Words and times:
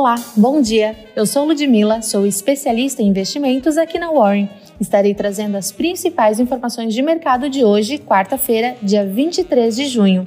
Olá, 0.00 0.14
bom 0.36 0.60
dia. 0.60 0.94
Eu 1.16 1.26
sou 1.26 1.44
Ludmila, 1.44 2.02
sou 2.02 2.24
especialista 2.24 3.02
em 3.02 3.08
investimentos 3.08 3.76
aqui 3.76 3.98
na 3.98 4.12
Warren. 4.12 4.48
Estarei 4.80 5.12
trazendo 5.12 5.56
as 5.56 5.72
principais 5.72 6.38
informações 6.38 6.94
de 6.94 7.02
mercado 7.02 7.50
de 7.50 7.64
hoje, 7.64 7.98
quarta-feira, 7.98 8.76
dia 8.80 9.04
23 9.04 9.74
de 9.74 9.86
junho. 9.88 10.24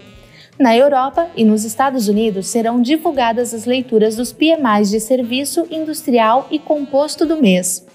Na 0.60 0.76
Europa 0.76 1.30
e 1.38 1.46
nos 1.46 1.64
Estados 1.64 2.10
Unidos 2.10 2.48
serão 2.48 2.82
divulgadas 2.82 3.54
as 3.54 3.64
leituras 3.64 4.18
dos 4.18 4.34
PMIs 4.34 4.90
de 4.90 5.00
serviço, 5.00 5.66
industrial 5.72 6.50
e 6.52 6.60
composto 6.60 7.26
do 7.26 7.42
mês 7.42 7.88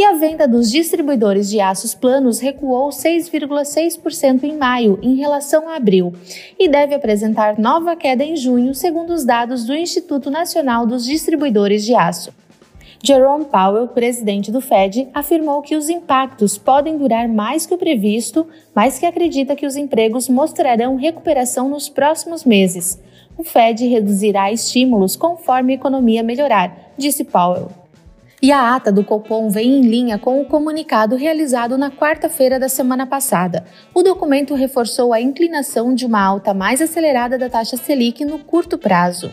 e 0.00 0.04
a 0.04 0.14
venda 0.14 0.48
dos 0.48 0.70
distribuidores 0.70 1.50
de 1.50 1.60
aços 1.60 1.94
planos 1.94 2.40
recuou 2.40 2.88
6,6% 2.88 4.44
em 4.44 4.56
maio 4.56 4.98
em 5.02 5.14
relação 5.16 5.68
a 5.68 5.76
abril 5.76 6.14
e 6.58 6.66
deve 6.70 6.94
apresentar 6.94 7.58
nova 7.58 7.94
queda 7.94 8.24
em 8.24 8.34
junho, 8.34 8.74
segundo 8.74 9.12
os 9.12 9.26
dados 9.26 9.66
do 9.66 9.74
Instituto 9.74 10.30
Nacional 10.30 10.86
dos 10.86 11.04
Distribuidores 11.04 11.84
de 11.84 11.94
Aço. 11.94 12.32
Jerome 13.04 13.44
Powell, 13.44 13.88
presidente 13.88 14.50
do 14.50 14.62
Fed, 14.62 15.06
afirmou 15.12 15.60
que 15.60 15.76
os 15.76 15.90
impactos 15.90 16.56
podem 16.56 16.96
durar 16.96 17.28
mais 17.28 17.66
que 17.66 17.74
o 17.74 17.78
previsto, 17.78 18.46
mas 18.74 18.98
que 18.98 19.04
acredita 19.04 19.54
que 19.54 19.66
os 19.66 19.76
empregos 19.76 20.30
mostrarão 20.30 20.96
recuperação 20.96 21.68
nos 21.68 21.90
próximos 21.90 22.42
meses. 22.42 22.98
O 23.36 23.44
Fed 23.44 23.86
reduzirá 23.86 24.50
estímulos 24.50 25.14
conforme 25.14 25.74
a 25.74 25.76
economia 25.76 26.22
melhorar, 26.22 26.94
disse 26.96 27.22
Powell. 27.22 27.79
E 28.42 28.50
a 28.50 28.74
ata 28.74 28.90
do 28.90 29.04
Copom 29.04 29.50
vem 29.50 29.80
em 29.80 29.82
linha 29.82 30.18
com 30.18 30.40
o 30.40 30.46
comunicado 30.46 31.14
realizado 31.14 31.76
na 31.76 31.90
quarta-feira 31.90 32.58
da 32.58 32.70
semana 32.70 33.06
passada. 33.06 33.66
O 33.92 34.02
documento 34.02 34.54
reforçou 34.54 35.12
a 35.12 35.20
inclinação 35.20 35.94
de 35.94 36.06
uma 36.06 36.22
alta 36.22 36.54
mais 36.54 36.80
acelerada 36.80 37.36
da 37.36 37.50
taxa 37.50 37.76
Selic 37.76 38.24
no 38.24 38.38
curto 38.38 38.78
prazo 38.78 39.30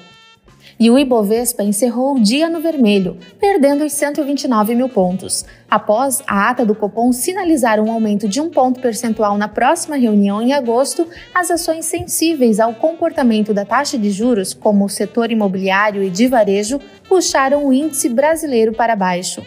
e 0.80 0.90
o 0.90 0.98
Ibovespa 0.98 1.64
encerrou 1.64 2.16
o 2.16 2.20
dia 2.20 2.50
no 2.50 2.62
vermelho, 2.62 3.18
perdendo 3.40 3.84
os 3.84 3.94
129 3.94 4.76
mil 4.76 4.90
pontos. 4.90 5.46
Após 5.70 6.22
a 6.28 6.50
ata 6.50 6.66
do 6.66 6.76
Copom 6.76 7.12
sinalizar 7.12 7.80
um 7.80 7.92
aumento 7.92 8.28
de 8.28 8.40
um 8.40 8.50
ponto 8.50 8.80
percentual 8.80 9.38
na 9.38 9.48
próxima 9.48 9.96
reunião 9.96 10.42
em 10.42 10.54
agosto, 10.54 11.08
as 11.34 11.50
ações 11.50 11.86
sensíveis 11.86 12.60
ao 12.60 12.74
comportamento 12.74 13.54
da 13.54 13.66
taxa 13.66 13.98
de 13.98 14.12
juros, 14.12 14.54
como 14.54 14.86
o 14.86 14.90
setor 14.90 15.32
imobiliário 15.32 16.04
e 16.04 16.10
de 16.10 16.28
varejo, 16.28 16.80
puxaram 17.08 17.66
o 17.66 17.74
índice 17.74 18.10
brasileiro 18.10 18.74
para 18.74 18.96
baixo. 18.96 19.42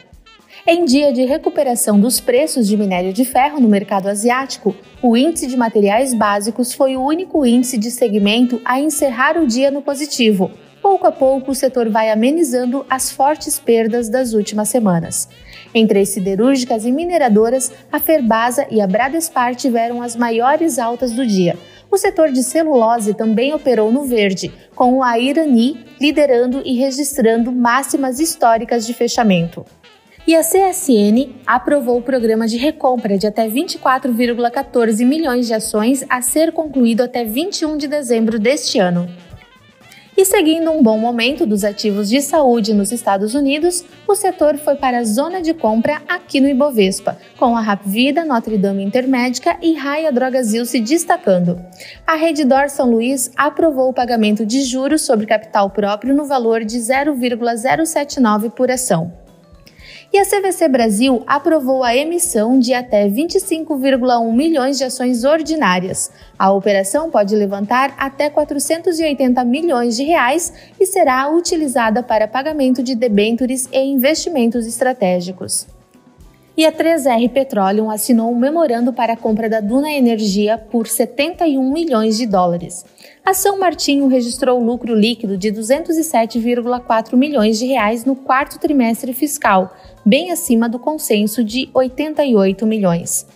Em 0.67 0.85
dia 0.85 1.11
de 1.11 1.25
recuperação 1.25 1.99
dos 1.99 2.21
preços 2.21 2.69
de 2.69 2.77
minério 2.77 3.15
de 3.15 3.25
ferro 3.25 3.59
no 3.59 3.69
mercado 3.69 4.09
asiático, 4.09 4.77
o 5.03 5.17
índice 5.17 5.47
de 5.47 5.57
materiais 5.57 6.13
básicos 6.13 6.75
foi 6.75 6.97
o 6.97 7.03
único 7.03 7.47
índice 7.47 7.79
de 7.79 7.91
segmento 7.91 8.61
a 8.63 8.79
encerrar 8.79 9.39
o 9.39 9.47
dia 9.47 9.71
no 9.71 9.81
positivo, 9.81 10.51
pouco 10.91 11.07
a 11.07 11.13
pouco 11.13 11.53
o 11.53 11.55
setor 11.55 11.89
vai 11.89 12.11
amenizando 12.11 12.85
as 12.91 13.13
fortes 13.13 13.61
perdas 13.61 14.09
das 14.09 14.33
últimas 14.33 14.69
semanas. 14.71 15.29
Entre 15.73 16.01
as 16.01 16.09
siderúrgicas 16.09 16.85
e 16.85 16.91
mineradoras, 16.91 17.73
a 17.93 18.01
Ferbasa 18.01 18.67
e 18.73 18.81
a 18.81 18.89
Bradespar 18.89 19.55
tiveram 19.55 20.03
as 20.03 20.17
maiores 20.17 20.81
altas 20.81 21.13
do 21.13 21.25
dia. 21.25 21.57
O 21.89 21.97
setor 21.97 22.33
de 22.33 22.43
celulose 22.43 23.15
também 23.15 23.55
operou 23.55 23.93
no 23.93 24.03
verde, 24.03 24.53
com 24.75 25.01
a 25.01 25.17
Irani 25.17 25.79
liderando 26.01 26.61
e 26.65 26.77
registrando 26.77 27.53
máximas 27.53 28.19
históricas 28.19 28.85
de 28.85 28.93
fechamento. 28.93 29.65
E 30.27 30.35
a 30.35 30.41
CSN 30.41 31.37
aprovou 31.47 31.99
o 31.99 32.03
programa 32.03 32.49
de 32.49 32.57
recompra 32.57 33.17
de 33.17 33.29
até 33.29 33.49
24,14 33.49 35.07
milhões 35.07 35.47
de 35.47 35.55
ações 35.55 36.05
a 36.09 36.21
ser 36.21 36.51
concluído 36.51 37.03
até 37.03 37.25
21 37.25 37.77
de 37.77 37.87
dezembro 37.87 38.41
deste 38.41 38.81
ano. 38.81 39.09
E 40.21 40.25
seguindo 40.27 40.71
um 40.71 40.83
bom 40.83 40.99
momento 40.99 41.47
dos 41.47 41.65
ativos 41.65 42.11
de 42.11 42.21
saúde 42.21 42.75
nos 42.75 42.93
Estados 42.93 43.35
Unidos, 43.35 43.83
o 44.07 44.15
setor 44.15 44.59
foi 44.59 44.77
para 44.77 44.99
a 44.99 45.03
zona 45.03 45.41
de 45.41 45.55
compra 45.55 46.03
aqui 46.07 46.43
no 46.43 46.47
Ibovespa, 46.47 47.17
com 47.39 47.57
a 47.57 47.63
Rapvida, 47.63 48.23
Notre 48.23 48.59
Dame 48.59 48.85
Intermédica 48.85 49.57
e 49.63 49.73
Raia 49.73 50.13
Drogasil 50.13 50.67
se 50.67 50.79
destacando. 50.79 51.59
A 52.07 52.17
Reddor 52.17 52.69
São 52.69 52.91
Luís 52.91 53.31
aprovou 53.35 53.89
o 53.89 53.95
pagamento 53.95 54.45
de 54.45 54.61
juros 54.63 55.01
sobre 55.01 55.25
capital 55.25 55.71
próprio 55.71 56.15
no 56.15 56.27
valor 56.27 56.67
de 56.67 56.79
0,079 56.79 58.51
por 58.51 58.71
ação. 58.71 59.20
E 60.13 60.19
a 60.19 60.25
CVC 60.25 60.67
Brasil 60.67 61.23
aprovou 61.25 61.85
a 61.85 61.95
emissão 61.95 62.59
de 62.59 62.75
até 62.75 63.09
25,1 63.09 64.33
milhões 64.35 64.77
de 64.77 64.83
ações 64.83 65.23
ordinárias. 65.23 66.11
A 66.37 66.51
operação 66.51 67.13
pode 67.13 67.37
levantar 67.37 67.95
até 67.97 68.29
480 68.29 69.45
milhões 69.45 69.97
de 69.97 70.03
reais 70.03 70.53
e 70.81 70.85
será 70.85 71.31
utilizada 71.31 72.03
para 72.03 72.27
pagamento 72.27 72.83
de 72.83 72.97
debêntures 72.97 73.69
e 73.71 73.79
investimentos 73.79 74.67
estratégicos. 74.67 75.69
E 76.57 76.67
a 76.67 76.73
3R 76.73 77.31
Petroleum 77.31 77.91
assinou 77.91 78.31
um 78.31 78.39
memorando 78.39 78.93
para 78.93 79.13
a 79.13 79.17
compra 79.17 79.49
da 79.49 79.61
Duna 79.61 79.91
Energia 79.91 80.59
por 80.59 80.87
71 80.87 81.73
milhões 81.73 82.19
de 82.19 82.27
dólares. 82.27 82.85
A 83.25 83.33
São 83.33 83.59
Martinho 83.59 84.09
registrou 84.09 84.59
lucro 84.59 84.95
líquido 84.95 85.37
de 85.37 85.53
207,4 85.53 87.15
milhões 87.17 87.59
de 87.59 87.67
reais 87.67 88.05
no 88.05 88.17
quarto 88.17 88.59
trimestre 88.59 89.13
fiscal, 89.13 89.75
bem 90.05 90.33
acima 90.33 90.69
do 90.69 90.79
consenso 90.79 91.45
de 91.45 91.71
88 91.73 92.67
milhões. 92.67 93.27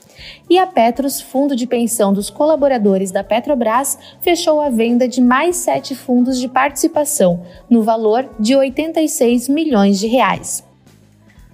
E 0.48 0.58
a 0.58 0.66
Petros, 0.66 1.20
fundo 1.20 1.54
de 1.54 1.66
pensão 1.66 2.12
dos 2.12 2.30
colaboradores 2.30 3.10
da 3.10 3.22
Petrobras, 3.22 3.98
fechou 4.20 4.60
a 4.60 4.70
venda 4.70 5.06
de 5.06 5.20
mais 5.20 5.56
sete 5.56 5.94
fundos 5.94 6.40
de 6.40 6.48
participação, 6.48 7.42
no 7.70 7.82
valor 7.82 8.28
de 8.38 8.56
86 8.56 9.48
milhões 9.48 9.98
de 9.98 10.06
reais. 10.06 10.64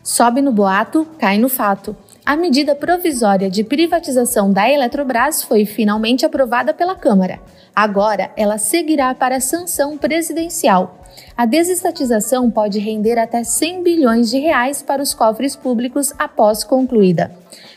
Sobe 0.03 0.41
no 0.41 0.51
boato, 0.51 1.07
cai 1.19 1.37
no 1.37 1.49
fato. 1.49 1.95
A 2.25 2.35
medida 2.35 2.75
provisória 2.75 3.51
de 3.51 3.63
privatização 3.63 4.51
da 4.51 4.71
Eletrobras 4.71 5.43
foi 5.43 5.67
finalmente 5.67 6.25
aprovada 6.25 6.73
pela 6.73 6.95
Câmara. 6.95 7.39
Agora, 7.75 8.31
ela 8.35 8.57
seguirá 8.57 9.15
para 9.15 9.41
sanção 9.41 9.99
presidencial. 9.99 11.05
A 11.37 11.45
desestatização 11.45 12.51
pode 12.51 12.79
render 12.79 13.19
até 13.19 13.45
100 13.45 13.83
bilhões 13.83 14.31
de 14.31 14.39
reais 14.39 14.81
para 14.81 15.03
os 15.03 15.13
cofres 15.13 15.55
públicos 15.55 16.15
após 16.19 16.65
concluída. 16.65 17.31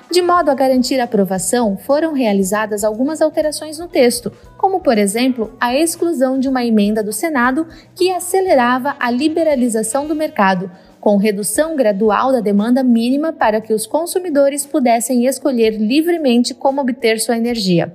De 0.09 0.21
modo 0.21 0.51
a 0.51 0.53
garantir 0.53 0.99
a 0.99 1.05
aprovação, 1.05 1.75
foram 1.75 2.13
realizadas 2.13 2.83
algumas 2.83 3.21
alterações 3.21 3.79
no 3.79 3.87
texto, 3.87 4.31
como, 4.57 4.79
por 4.79 4.97
exemplo, 4.97 5.51
a 5.59 5.75
exclusão 5.75 6.39
de 6.39 6.47
uma 6.47 6.63
emenda 6.63 7.01
do 7.01 7.11
Senado 7.11 7.67
que 7.95 8.11
acelerava 8.11 8.95
a 8.99 9.09
liberalização 9.09 10.07
do 10.07 10.15
mercado, 10.15 10.69
com 11.03 11.17
redução 11.17 11.75
gradual 11.75 12.31
da 12.31 12.39
demanda 12.39 12.81
mínima 12.81 13.33
para 13.33 13.59
que 13.59 13.73
os 13.73 13.85
consumidores 13.85 14.65
pudessem 14.65 15.25
escolher 15.25 15.71
livremente 15.71 16.53
como 16.53 16.79
obter 16.79 17.19
sua 17.19 17.35
energia. 17.35 17.93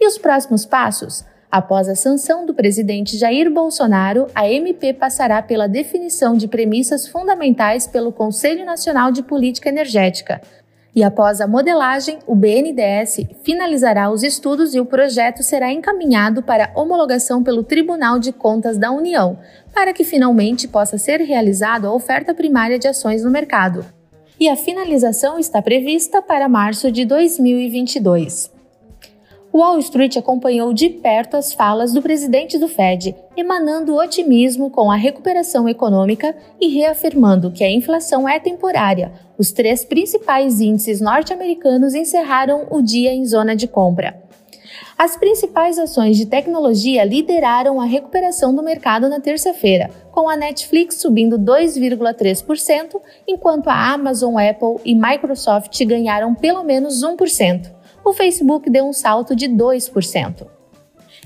E 0.00 0.04
os 0.04 0.18
próximos 0.18 0.66
passos? 0.66 1.24
Após 1.48 1.88
a 1.88 1.94
sanção 1.94 2.44
do 2.44 2.52
presidente 2.52 3.16
Jair 3.16 3.48
Bolsonaro, 3.52 4.26
a 4.34 4.50
MP 4.50 4.92
passará 4.92 5.40
pela 5.40 5.68
definição 5.68 6.36
de 6.36 6.48
premissas 6.48 7.06
fundamentais 7.06 7.86
pelo 7.86 8.10
Conselho 8.10 8.66
Nacional 8.66 9.12
de 9.12 9.22
Política 9.22 9.68
Energética. 9.68 10.40
E 10.94 11.04
após 11.04 11.40
a 11.40 11.46
modelagem, 11.46 12.18
o 12.26 12.34
BNDES 12.34 13.26
finalizará 13.44 14.10
os 14.10 14.22
estudos 14.22 14.74
e 14.74 14.80
o 14.80 14.86
projeto 14.86 15.42
será 15.42 15.72
encaminhado 15.72 16.42
para 16.42 16.72
homologação 16.74 17.44
pelo 17.44 17.62
Tribunal 17.62 18.18
de 18.18 18.32
Contas 18.32 18.76
da 18.76 18.90
União, 18.90 19.38
para 19.72 19.92
que 19.92 20.02
finalmente 20.02 20.66
possa 20.66 20.98
ser 20.98 21.20
realizada 21.20 21.86
a 21.86 21.92
oferta 21.92 22.34
primária 22.34 22.78
de 22.78 22.88
ações 22.88 23.22
no 23.22 23.30
mercado. 23.30 23.84
E 24.38 24.48
a 24.48 24.56
finalização 24.56 25.38
está 25.38 25.62
prevista 25.62 26.20
para 26.20 26.48
março 26.48 26.90
de 26.90 27.04
2022. 27.04 28.59
Wall 29.52 29.80
Street 29.80 30.16
acompanhou 30.16 30.72
de 30.72 30.88
perto 30.88 31.36
as 31.36 31.52
falas 31.52 31.92
do 31.92 32.00
presidente 32.00 32.56
do 32.56 32.68
Fed, 32.68 33.16
emanando 33.36 33.96
otimismo 33.96 34.70
com 34.70 34.90
a 34.90 34.94
recuperação 34.94 35.68
econômica 35.68 36.36
e 36.60 36.68
reafirmando 36.68 37.50
que 37.50 37.64
a 37.64 37.70
inflação 37.70 38.28
é 38.28 38.38
temporária. 38.38 39.10
Os 39.36 39.50
três 39.50 39.84
principais 39.84 40.60
índices 40.60 41.00
norte-americanos 41.00 41.94
encerraram 41.94 42.68
o 42.70 42.80
dia 42.80 43.12
em 43.12 43.26
zona 43.26 43.56
de 43.56 43.66
compra. 43.66 44.22
As 44.96 45.16
principais 45.16 45.78
ações 45.78 46.16
de 46.16 46.26
tecnologia 46.26 47.02
lideraram 47.02 47.80
a 47.80 47.86
recuperação 47.86 48.54
do 48.54 48.62
mercado 48.62 49.08
na 49.08 49.18
terça-feira, 49.18 49.90
com 50.12 50.28
a 50.28 50.36
Netflix 50.36 51.00
subindo 51.00 51.38
2,3%, 51.38 53.00
enquanto 53.26 53.68
a 53.68 53.92
Amazon, 53.92 54.36
Apple 54.38 54.76
e 54.84 54.94
Microsoft 54.94 55.84
ganharam 55.84 56.34
pelo 56.36 56.62
menos 56.62 57.02
1%. 57.02 57.79
O 58.04 58.12
Facebook 58.12 58.68
deu 58.70 58.86
um 58.86 58.92
salto 58.92 59.34
de 59.34 59.48
2%. 59.48 60.46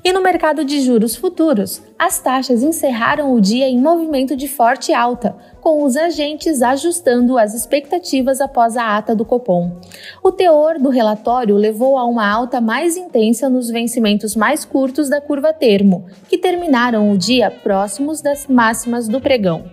E 0.05 0.13
no 0.13 0.21
mercado 0.21 0.67
de 0.67 0.83
juros 0.83 1.17
futuros, 1.17 1.81
as 1.99 2.21
taxas 2.21 2.63
encerraram 2.63 3.33
o 3.33 3.41
dia 3.41 3.67
em 3.67 3.81
movimento 3.81 4.37
de 4.37 4.47
forte 4.47 4.93
alta, 4.93 5.35
com 5.63 5.83
os 5.83 5.97
agentes 5.97 6.61
ajustando 6.61 7.39
as 7.39 7.55
expectativas 7.55 8.39
após 8.39 8.77
a 8.77 8.99
ata 8.99 9.17
do 9.17 9.25
Copom. 9.25 9.81
O 10.23 10.31
teor 10.31 10.79
do 10.79 10.91
relatório 10.91 11.57
levou 11.57 11.97
a 11.97 12.05
uma 12.05 12.29
alta 12.29 12.61
mais 12.61 12.99
intensa 12.99 13.49
nos 13.49 13.71
vencimentos 13.71 14.37
mais 14.37 14.63
curtos 14.63 15.09
da 15.09 15.23
curva 15.23 15.55
termo, 15.55 16.05
que 16.29 16.37
terminaram 16.37 17.11
o 17.11 17.17
dia 17.17 17.51
próximos 17.51 18.21
das 18.21 18.47
máximas 18.47 19.09
do 19.09 19.23
pregão. 19.23 19.65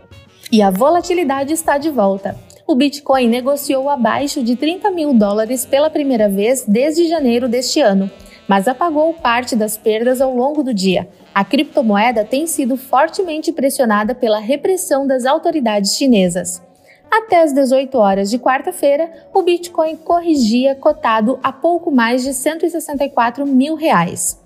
E 0.49 0.61
a 0.61 0.69
volatilidade 0.69 1.51
está 1.51 1.77
de 1.77 1.89
volta. 1.89 2.37
O 2.71 2.75
Bitcoin 2.75 3.27
negociou 3.27 3.89
abaixo 3.89 4.41
de 4.41 4.55
30 4.55 4.89
mil 4.91 5.13
dólares 5.13 5.65
pela 5.65 5.89
primeira 5.89 6.29
vez 6.29 6.63
desde 6.65 7.05
janeiro 7.05 7.49
deste 7.49 7.81
ano 7.81 8.09
mas 8.47 8.67
apagou 8.67 9.13
parte 9.13 9.55
das 9.55 9.77
perdas 9.77 10.19
ao 10.19 10.35
longo 10.35 10.61
do 10.61 10.73
dia. 10.73 11.07
A 11.33 11.45
criptomoeda 11.45 12.25
tem 12.25 12.45
sido 12.45 12.75
fortemente 12.75 13.51
pressionada 13.53 14.13
pela 14.13 14.39
repressão 14.39 15.07
das 15.07 15.25
autoridades 15.25 15.95
chinesas. 15.95 16.61
Até 17.09 17.43
as 17.43 17.53
18 17.53 17.97
horas 17.97 18.29
de 18.29 18.37
quarta-feira, 18.37 19.09
o 19.33 19.41
Bitcoin 19.41 19.95
corrigia 19.95 20.75
cotado 20.75 21.39
a 21.41 21.53
pouco 21.53 21.91
mais 21.91 22.23
de 22.23 22.33
164 22.33 23.45
mil 23.45 23.75
reais. 23.75 24.40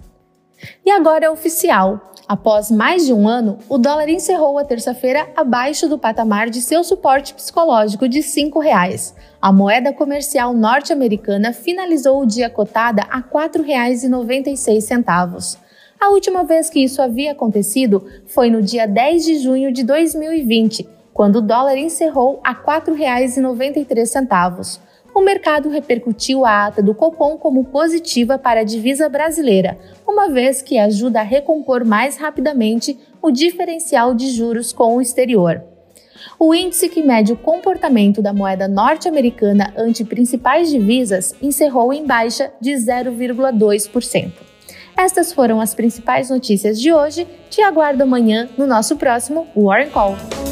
E 0.85 0.91
agora 0.91 1.25
é 1.25 1.29
oficial. 1.29 2.13
Após 2.27 2.71
mais 2.71 3.05
de 3.05 3.13
um 3.13 3.27
ano, 3.27 3.59
o 3.69 3.77
dólar 3.77 4.09
encerrou 4.09 4.57
a 4.57 4.65
terça-feira 4.65 5.29
abaixo 5.35 5.87
do 5.87 5.99
patamar 5.99 6.49
de 6.49 6.59
seu 6.59 6.83
suporte 6.83 7.35
psicológico 7.35 8.09
de 8.09 8.19
R$ 8.19 8.25
5,00. 8.25 9.13
A 9.39 9.51
moeda 9.51 9.93
comercial 9.93 10.51
norte-americana 10.51 11.53
finalizou 11.53 12.19
o 12.19 12.25
dia 12.25 12.49
cotada 12.49 13.03
a 13.11 13.17
R$ 13.17 13.25
4,96. 13.31 15.59
A 15.99 16.09
última 16.09 16.43
vez 16.43 16.67
que 16.69 16.83
isso 16.83 17.01
havia 17.01 17.33
acontecido 17.33 18.05
foi 18.25 18.49
no 18.49 18.61
dia 18.61 18.85
10 18.87 19.23
de 19.23 19.39
junho 19.39 19.71
de 19.71 19.83
2020, 19.83 20.89
quando 21.13 21.37
o 21.37 21.41
dólar 21.41 21.77
encerrou 21.77 22.41
a 22.43 22.53
R$ 22.53 22.63
4,93 22.65 24.79
o 25.15 25.21
mercado 25.21 25.69
repercutiu 25.69 26.45
a 26.45 26.67
ata 26.67 26.83
do 26.83 26.93
Copom 26.93 27.37
como 27.37 27.63
positiva 27.63 28.37
para 28.37 28.59
a 28.59 28.65
divisa 28.65 29.07
brasileira, 29.07 29.77
uma 30.05 30.29
vez 30.29 30.61
que 30.61 30.77
ajuda 30.77 31.21
a 31.21 31.23
recompor 31.23 31.85
mais 31.85 32.17
rapidamente 32.17 32.99
o 33.21 33.31
diferencial 33.31 34.13
de 34.13 34.29
juros 34.29 34.73
com 34.73 34.97
o 34.97 35.01
exterior. 35.01 35.63
O 36.37 36.53
índice 36.53 36.89
que 36.89 37.01
mede 37.01 37.31
o 37.31 37.37
comportamento 37.37 38.21
da 38.21 38.33
moeda 38.33 38.67
norte-americana 38.67 39.73
ante 39.77 40.03
principais 40.03 40.69
divisas 40.69 41.33
encerrou 41.41 41.93
em 41.93 42.05
baixa 42.05 42.51
de 42.59 42.71
0,2%. 42.71 44.31
Estas 44.97 45.31
foram 45.31 45.61
as 45.61 45.73
principais 45.73 46.29
notícias 46.29 46.79
de 46.79 46.91
hoje. 46.91 47.25
Te 47.49 47.61
aguardo 47.61 48.03
amanhã 48.03 48.49
no 48.57 48.67
nosso 48.67 48.97
próximo 48.97 49.47
Warren 49.55 49.89
Call. 49.89 50.44